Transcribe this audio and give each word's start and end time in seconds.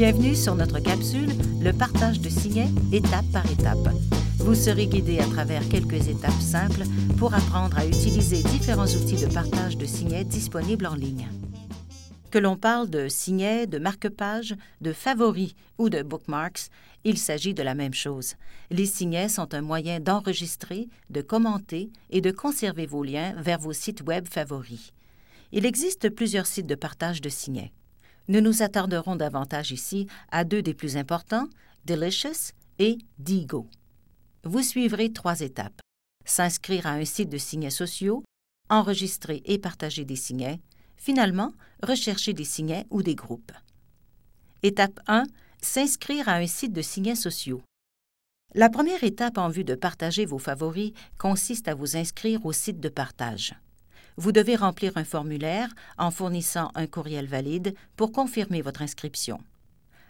Bienvenue 0.00 0.34
sur 0.34 0.54
notre 0.54 0.78
capsule 0.78 1.28
Le 1.60 1.72
partage 1.72 2.20
de 2.20 2.30
signets 2.30 2.70
étape 2.90 3.26
par 3.34 3.44
étape. 3.52 3.86
Vous 4.38 4.54
serez 4.54 4.86
guidé 4.86 5.18
à 5.18 5.26
travers 5.26 5.68
quelques 5.68 6.08
étapes 6.08 6.40
simples 6.40 6.84
pour 7.18 7.34
apprendre 7.34 7.76
à 7.76 7.84
utiliser 7.84 8.42
différents 8.42 8.86
outils 8.86 9.22
de 9.22 9.30
partage 9.30 9.76
de 9.76 9.84
signets 9.84 10.24
disponibles 10.24 10.86
en 10.86 10.94
ligne. 10.94 11.28
Que 12.30 12.38
l'on 12.38 12.56
parle 12.56 12.88
de 12.88 13.08
signets, 13.08 13.66
de 13.66 13.78
marque-pages, 13.78 14.56
de 14.80 14.94
favoris 14.94 15.52
ou 15.76 15.90
de 15.90 16.02
bookmarks, 16.02 16.70
il 17.04 17.18
s'agit 17.18 17.52
de 17.52 17.62
la 17.62 17.74
même 17.74 17.92
chose. 17.92 18.36
Les 18.70 18.86
signets 18.86 19.28
sont 19.28 19.52
un 19.52 19.60
moyen 19.60 20.00
d'enregistrer, 20.00 20.88
de 21.10 21.20
commenter 21.20 21.90
et 22.08 22.22
de 22.22 22.30
conserver 22.30 22.86
vos 22.86 23.04
liens 23.04 23.34
vers 23.36 23.58
vos 23.58 23.74
sites 23.74 24.00
web 24.08 24.26
favoris. 24.26 24.94
Il 25.52 25.66
existe 25.66 26.08
plusieurs 26.08 26.46
sites 26.46 26.66
de 26.66 26.74
partage 26.74 27.20
de 27.20 27.28
signets. 27.28 27.74
Nous 28.30 28.40
nous 28.40 28.62
attarderons 28.62 29.16
davantage 29.16 29.72
ici 29.72 30.06
à 30.30 30.44
deux 30.44 30.62
des 30.62 30.72
plus 30.72 30.96
importants, 30.96 31.48
Delicious 31.84 32.52
et 32.78 32.98
Digo. 33.18 33.66
Vous 34.44 34.62
suivrez 34.62 35.12
trois 35.12 35.40
étapes. 35.40 35.80
S'inscrire 36.24 36.86
à 36.86 36.92
un 36.92 37.04
site 37.04 37.28
de 37.28 37.38
signets 37.38 37.70
sociaux, 37.70 38.22
enregistrer 38.68 39.42
et 39.46 39.58
partager 39.58 40.04
des 40.04 40.14
signets, 40.14 40.60
finalement, 40.96 41.52
rechercher 41.82 42.32
des 42.32 42.44
signets 42.44 42.86
ou 42.90 43.02
des 43.02 43.16
groupes. 43.16 43.50
Étape 44.62 45.00
1. 45.08 45.24
S'inscrire 45.60 46.28
à 46.28 46.36
un 46.36 46.46
site 46.46 46.72
de 46.72 46.82
signets 46.82 47.16
sociaux. 47.16 47.62
La 48.54 48.70
première 48.70 49.02
étape 49.02 49.38
en 49.38 49.48
vue 49.48 49.64
de 49.64 49.74
partager 49.74 50.24
vos 50.24 50.38
favoris 50.38 50.92
consiste 51.18 51.66
à 51.66 51.74
vous 51.74 51.96
inscrire 51.96 52.46
au 52.46 52.52
site 52.52 52.78
de 52.78 52.90
partage 52.90 53.56
vous 54.16 54.32
devez 54.32 54.56
remplir 54.56 54.96
un 54.96 55.04
formulaire 55.04 55.68
en 55.98 56.10
fournissant 56.10 56.70
un 56.74 56.86
courriel 56.86 57.26
valide 57.26 57.74
pour 57.96 58.12
confirmer 58.12 58.62
votre 58.62 58.82
inscription. 58.82 59.40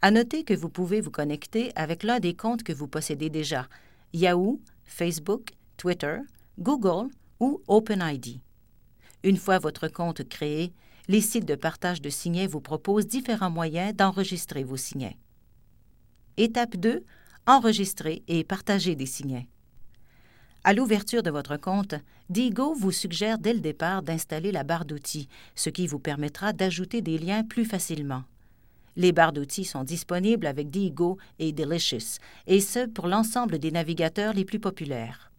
À 0.00 0.10
noter 0.10 0.44
que 0.44 0.54
vous 0.54 0.68
pouvez 0.68 1.00
vous 1.00 1.10
connecter 1.10 1.72
avec 1.76 2.02
l'un 2.02 2.18
des 2.18 2.34
comptes 2.34 2.64
que 2.64 2.72
vous 2.72 2.88
possédez 2.88 3.30
déjà 3.30 3.68
Yahoo, 4.12 4.60
Facebook, 4.84 5.50
Twitter, 5.76 6.18
Google 6.58 7.08
ou 7.40 7.62
OpenID. 7.68 8.40
Une 9.22 9.36
fois 9.36 9.58
votre 9.58 9.88
compte 9.88 10.28
créé, 10.28 10.72
les 11.08 11.20
sites 11.20 11.44
de 11.44 11.54
partage 11.54 12.02
de 12.02 12.10
signets 12.10 12.46
vous 12.46 12.60
proposent 12.60 13.06
différents 13.06 13.50
moyens 13.50 13.94
d'enregistrer 13.94 14.64
vos 14.64 14.76
signets. 14.76 15.16
Étape 16.36 16.76
2. 16.76 17.04
Enregistrer 17.46 18.22
et 18.28 18.44
partager 18.44 18.94
des 18.94 19.06
signets. 19.06 19.48
À 20.64 20.74
l'ouverture 20.74 21.24
de 21.24 21.30
votre 21.30 21.56
compte, 21.56 21.96
Digo 22.30 22.72
vous 22.74 22.92
suggère 22.92 23.38
dès 23.38 23.52
le 23.52 23.58
départ 23.58 24.02
d'installer 24.02 24.52
la 24.52 24.62
barre 24.62 24.84
d'outils, 24.84 25.28
ce 25.56 25.70
qui 25.70 25.88
vous 25.88 25.98
permettra 25.98 26.52
d'ajouter 26.52 27.02
des 27.02 27.18
liens 27.18 27.42
plus 27.42 27.64
facilement. 27.64 28.22
Les 28.94 29.10
barres 29.10 29.32
d'outils 29.32 29.64
sont 29.64 29.82
disponibles 29.82 30.46
avec 30.46 30.70
Digo 30.70 31.18
et 31.40 31.50
Delicious, 31.50 32.20
et 32.46 32.60
ce 32.60 32.86
pour 32.86 33.08
l'ensemble 33.08 33.58
des 33.58 33.72
navigateurs 33.72 34.34
les 34.34 34.44
plus 34.44 34.60
populaires. 34.60 35.32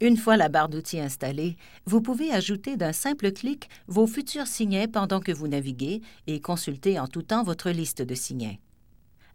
Une 0.00 0.16
fois 0.16 0.36
la 0.36 0.48
barre 0.48 0.68
d'outils 0.68 0.98
installée, 0.98 1.56
vous 1.84 2.00
pouvez 2.00 2.32
ajouter 2.32 2.76
d'un 2.76 2.92
simple 2.92 3.30
clic 3.30 3.68
vos 3.86 4.08
futurs 4.08 4.48
signets 4.48 4.88
pendant 4.88 5.20
que 5.20 5.32
vous 5.32 5.46
naviguez 5.46 6.02
et 6.26 6.40
consulter 6.40 6.98
en 6.98 7.06
tout 7.06 7.22
temps 7.22 7.44
votre 7.44 7.70
liste 7.70 8.02
de 8.02 8.14
signets. 8.16 8.58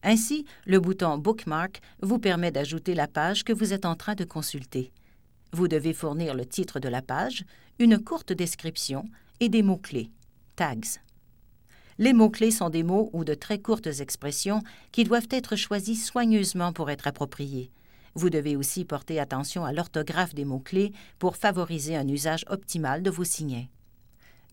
Ainsi, 0.04 0.46
le 0.66 0.82
bouton 0.82 1.18
Bookmark 1.18 1.80
vous 2.02 2.20
permet 2.20 2.52
d'ajouter 2.52 2.96
la 2.96 3.08
page 3.08 3.46
que 3.46 3.54
vous 3.54 3.72
êtes 3.72 3.86
en 3.86 3.96
train 3.96 4.16
de 4.16 4.26
consulter. 4.26 4.92
Vous 5.54 5.68
devez 5.68 5.94
fournir 5.94 6.34
le 6.34 6.46
titre 6.46 6.80
de 6.80 6.88
la 6.88 7.02
page, 7.02 7.46
une 7.80 7.98
courte 7.98 8.32
description 8.32 9.06
et 9.40 9.50
des 9.50 9.64
mots-clés, 9.64 10.12
tags. 10.56 11.00
Les 11.98 12.14
mots-clés 12.14 12.52
sont 12.52 12.70
des 12.70 12.84
mots 12.84 13.10
ou 13.14 13.24
de 13.24 13.34
très 13.34 13.60
courtes 13.60 13.88
expressions 13.88 14.64
qui 14.92 15.04
doivent 15.04 15.28
être 15.30 15.56
choisis 15.56 16.06
soigneusement 16.06 16.74
pour 16.74 16.90
être 16.90 17.08
appropriés. 17.08 17.70
Vous 18.16 18.30
devez 18.30 18.56
aussi 18.56 18.86
porter 18.86 19.20
attention 19.20 19.66
à 19.66 19.72
l'orthographe 19.72 20.34
des 20.34 20.46
mots-clés 20.46 20.94
pour 21.20 21.38
favoriser 21.38 21.96
un 21.96 22.08
usage 22.08 22.46
optimal 22.50 23.04
de 23.04 23.10
vos 23.10 23.24
signets. 23.24 23.70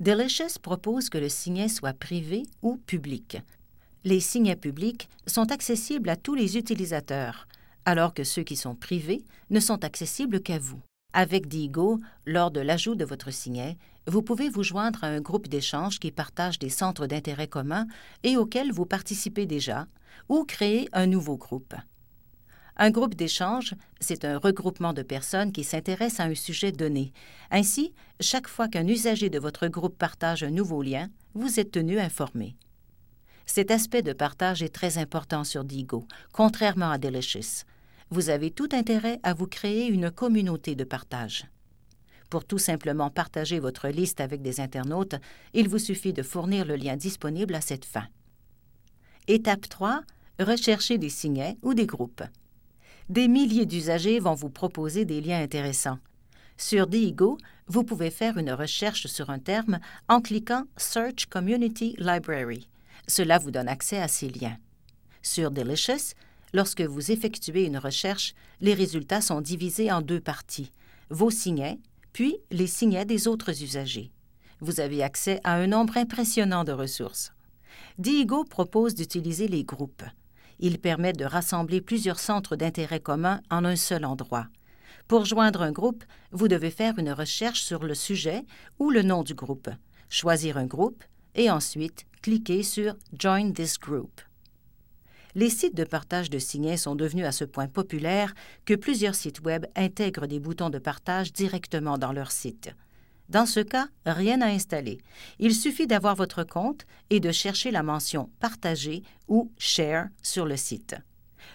Delicious 0.00 0.58
propose 0.62 1.08
que 1.08 1.18
le 1.18 1.28
signet 1.28 1.68
soit 1.68 1.92
privé 1.92 2.44
ou 2.62 2.76
public. 2.76 3.38
Les 4.04 4.20
signets 4.20 4.56
publics 4.56 5.08
sont 5.26 5.50
accessibles 5.50 6.08
à 6.08 6.16
tous 6.16 6.34
les 6.34 6.56
utilisateurs, 6.56 7.48
alors 7.84 8.14
que 8.14 8.22
ceux 8.24 8.44
qui 8.44 8.56
sont 8.56 8.76
privés 8.76 9.24
ne 9.50 9.58
sont 9.58 9.84
accessibles 9.84 10.40
qu'à 10.40 10.58
vous. 10.58 10.80
Avec 11.14 11.48
Digo, 11.48 11.98
lors 12.26 12.50
de 12.50 12.60
l'ajout 12.60 12.94
de 12.94 13.04
votre 13.04 13.30
signet, 13.30 13.78
vous 14.06 14.22
pouvez 14.22 14.50
vous 14.50 14.62
joindre 14.62 15.04
à 15.04 15.06
un 15.08 15.22
groupe 15.22 15.48
d'échange 15.48 15.98
qui 15.98 16.10
partage 16.10 16.58
des 16.58 16.68
centres 16.68 17.06
d'intérêt 17.06 17.48
communs 17.48 17.86
et 18.24 18.36
auquel 18.36 18.72
vous 18.72 18.84
participez 18.84 19.46
déjà, 19.46 19.86
ou 20.28 20.44
créer 20.44 20.86
un 20.92 21.06
nouveau 21.06 21.38
groupe. 21.38 21.74
Un 22.76 22.90
groupe 22.90 23.14
d'échange, 23.14 23.74
c'est 24.00 24.26
un 24.26 24.36
regroupement 24.36 24.92
de 24.92 25.02
personnes 25.02 25.50
qui 25.50 25.64
s'intéressent 25.64 26.20
à 26.20 26.30
un 26.30 26.34
sujet 26.34 26.72
donné. 26.72 27.12
Ainsi, 27.50 27.94
chaque 28.20 28.46
fois 28.46 28.68
qu'un 28.68 28.86
usager 28.86 29.30
de 29.30 29.38
votre 29.38 29.66
groupe 29.66 29.96
partage 29.96 30.42
un 30.42 30.50
nouveau 30.50 30.82
lien, 30.82 31.08
vous 31.34 31.58
êtes 31.58 31.72
tenu 31.72 31.98
informé. 31.98 32.54
Cet 33.46 33.70
aspect 33.70 34.02
de 34.02 34.12
partage 34.12 34.62
est 34.62 34.74
très 34.74 34.98
important 34.98 35.42
sur 35.42 35.64
Digo, 35.64 36.06
contrairement 36.32 36.90
à 36.90 36.98
Delicious 36.98 37.64
vous 38.10 38.30
avez 38.30 38.50
tout 38.50 38.68
intérêt 38.72 39.20
à 39.22 39.34
vous 39.34 39.46
créer 39.46 39.86
une 39.86 40.10
communauté 40.10 40.74
de 40.74 40.84
partage. 40.84 41.46
Pour 42.30 42.44
tout 42.44 42.58
simplement 42.58 43.10
partager 43.10 43.58
votre 43.58 43.88
liste 43.88 44.20
avec 44.20 44.42
des 44.42 44.60
internautes, 44.60 45.14
il 45.54 45.68
vous 45.68 45.78
suffit 45.78 46.12
de 46.12 46.22
fournir 46.22 46.64
le 46.64 46.76
lien 46.76 46.96
disponible 46.96 47.54
à 47.54 47.60
cette 47.60 47.84
fin. 47.84 48.06
Étape 49.26 49.68
3. 49.68 50.02
Rechercher 50.38 50.98
des 50.98 51.08
signets 51.08 51.56
ou 51.62 51.74
des 51.74 51.86
groupes. 51.86 52.22
Des 53.08 53.28
milliers 53.28 53.66
d'usagers 53.66 54.20
vont 54.20 54.34
vous 54.34 54.50
proposer 54.50 55.04
des 55.04 55.20
liens 55.20 55.42
intéressants. 55.42 55.98
Sur 56.58 56.86
Diigo, 56.86 57.38
vous 57.66 57.84
pouvez 57.84 58.10
faire 58.10 58.36
une 58.36 58.52
recherche 58.52 59.06
sur 59.06 59.30
un 59.30 59.38
terme 59.38 59.78
en 60.08 60.20
cliquant 60.20 60.64
Search 60.76 61.26
Community 61.26 61.94
Library. 61.98 62.68
Cela 63.06 63.38
vous 63.38 63.50
donne 63.50 63.68
accès 63.68 63.98
à 63.98 64.08
ces 64.08 64.28
liens. 64.28 64.58
Sur 65.22 65.50
Delicious, 65.50 66.14
Lorsque 66.52 66.80
vous 66.80 67.10
effectuez 67.10 67.64
une 67.64 67.78
recherche, 67.78 68.34
les 68.60 68.74
résultats 68.74 69.20
sont 69.20 69.40
divisés 69.40 69.92
en 69.92 70.00
deux 70.00 70.20
parties, 70.20 70.72
vos 71.10 71.30
signets, 71.30 71.78
puis 72.12 72.38
les 72.50 72.66
signets 72.66 73.04
des 73.04 73.28
autres 73.28 73.62
usagers. 73.62 74.10
Vous 74.60 74.80
avez 74.80 75.02
accès 75.02 75.40
à 75.44 75.54
un 75.54 75.66
nombre 75.66 75.96
impressionnant 75.96 76.64
de 76.64 76.72
ressources. 76.72 77.32
Diego 77.98 78.44
propose 78.44 78.94
d'utiliser 78.94 79.46
les 79.46 79.64
groupes. 79.64 80.02
Ils 80.58 80.78
permettent 80.78 81.18
de 81.18 81.24
rassembler 81.24 81.80
plusieurs 81.80 82.18
centres 82.18 82.56
d'intérêt 82.56 83.00
commun 83.00 83.40
en 83.50 83.64
un 83.64 83.76
seul 83.76 84.04
endroit. 84.04 84.48
Pour 85.06 85.24
joindre 85.24 85.62
un 85.62 85.72
groupe, 85.72 86.04
vous 86.32 86.48
devez 86.48 86.70
faire 86.70 86.98
une 86.98 87.12
recherche 87.12 87.62
sur 87.62 87.84
le 87.84 87.94
sujet 87.94 88.44
ou 88.78 88.90
le 88.90 89.02
nom 89.02 89.22
du 89.22 89.34
groupe, 89.34 89.70
choisir 90.08 90.58
un 90.58 90.66
groupe 90.66 91.04
et 91.34 91.50
ensuite 91.50 92.04
cliquer 92.20 92.62
sur 92.62 92.96
Join 93.16 93.52
this 93.52 93.78
group 93.78 94.20
les 95.34 95.50
sites 95.50 95.74
de 95.74 95.84
partage 95.84 96.30
de 96.30 96.38
signets 96.38 96.76
sont 96.76 96.94
devenus 96.94 97.26
à 97.26 97.32
ce 97.32 97.44
point 97.44 97.68
populaires 97.68 98.34
que 98.64 98.74
plusieurs 98.74 99.14
sites 99.14 99.40
Web 99.40 99.66
intègrent 99.76 100.26
des 100.26 100.40
boutons 100.40 100.70
de 100.70 100.78
partage 100.78 101.32
directement 101.32 101.98
dans 101.98 102.12
leur 102.12 102.30
site. 102.30 102.70
Dans 103.28 103.44
ce 103.44 103.60
cas, 103.60 103.88
rien 104.06 104.40
à 104.40 104.46
installer. 104.46 104.98
Il 105.38 105.54
suffit 105.54 105.86
d'avoir 105.86 106.14
votre 106.14 106.44
compte 106.44 106.86
et 107.10 107.20
de 107.20 107.30
chercher 107.30 107.70
la 107.70 107.82
mention 107.82 108.30
Partager 108.40 109.02
ou 109.28 109.52
Share 109.58 110.08
sur 110.22 110.46
le 110.46 110.56
site. 110.56 110.96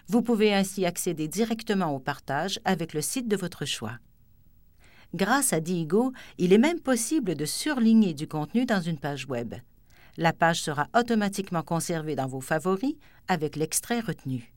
Vous 0.08 0.22
pouvez 0.22 0.54
ainsi 0.54 0.86
accéder 0.86 1.28
directement 1.28 1.96
au 1.96 2.00
partage 2.00 2.60
avec 2.66 2.94
le 2.94 3.02
site 3.02 3.28
de 3.28 3.36
votre 3.36 3.66
choix. 3.66 3.98
Grâce 5.16 5.54
à 5.54 5.60
Diigo, 5.60 6.12
il 6.38 6.54
est 6.54 6.58
même 6.58 6.80
possible 6.80 7.36
de 7.36 7.46
surligner 7.46 8.14
du 8.14 8.28
contenu 8.28 8.66
dans 8.66 8.82
une 8.82 8.98
page 8.98 9.28
Web. 9.28 9.56
La 10.18 10.34
page 10.34 10.62
sera 10.62 10.88
automatiquement 10.98 11.64
conservée 11.64 12.16
dans 12.16 12.28
vos 12.28 12.42
favoris 12.42 12.96
avec 13.28 13.56
l'extrait 13.56 14.00
retenu. 14.00 14.54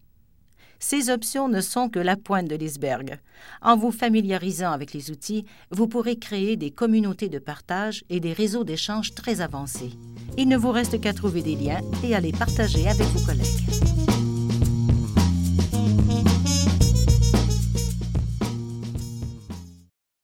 Ces 0.79 1.09
options 1.09 1.49
ne 1.49 1.61
sont 1.61 1.89
que 1.89 1.99
la 1.99 2.17
pointe 2.17 2.49
de 2.49 2.57
l'iceberg. 2.57 3.19
En 3.63 3.77
vous 3.77 3.91
familiarisant 3.91 4.73
avec 4.73 4.93
les 4.93 5.11
outils, 5.11 5.47
vous 5.71 5.89
pourrez 5.89 6.17
créer 6.17 6.57
des 6.57 6.71
communautés 6.71 7.29
de 7.29 7.39
partage 7.39 8.05
et 8.11 8.21
des 8.21 8.33
réseaux 8.35 8.65
d'échange 8.65 9.15
très 9.15 9.41
avancés. 9.41 9.93
Il 10.37 10.49
ne 10.49 10.57
vous 10.57 10.73
reste 10.73 11.01
qu'à 11.01 11.15
trouver 11.15 11.43
des 11.43 11.57
liens 11.57 11.81
et 12.05 12.15
à 12.15 12.21
les 12.21 12.33
partager 12.33 12.89
avec 12.89 13.07
vos 13.07 13.25
collègues. 13.25 14.16